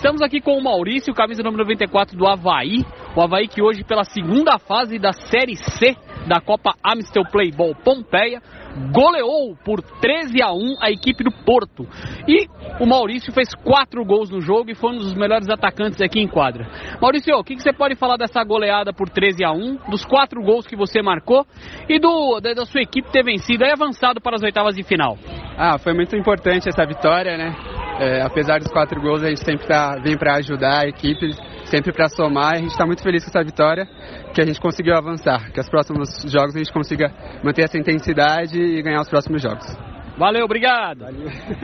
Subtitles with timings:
[0.00, 2.86] Estamos aqui com o Maurício, camisa número 94 do Havaí.
[3.14, 5.94] O Havaí que hoje, pela segunda fase da Série C
[6.26, 8.40] da Copa Amstel Playball Pompeia,
[8.94, 11.86] goleou por 13 a 1 a equipe do Porto.
[12.26, 12.46] E
[12.82, 16.26] o Maurício fez quatro gols no jogo e foi um dos melhores atacantes aqui em
[16.26, 16.66] quadra.
[16.98, 20.42] Maurício, o que, que você pode falar dessa goleada por 13 a 1 dos quatro
[20.42, 21.46] gols que você marcou
[21.86, 25.18] e do, da, da sua equipe ter vencido e avançado para as oitavas de final?
[25.58, 27.54] Ah, foi muito importante essa vitória, né?
[28.00, 31.34] É, apesar dos quatro gols, a gente sempre tá, vem para ajudar a equipe,
[31.66, 32.54] sempre para somar.
[32.54, 33.86] A gente está muito feliz com essa vitória,
[34.32, 37.12] que a gente conseguiu avançar, que os próximos jogos a gente consiga
[37.44, 39.66] manter essa intensidade e ganhar os próximos jogos.
[40.16, 41.00] Valeu, obrigado.
[41.00, 41.28] Valeu.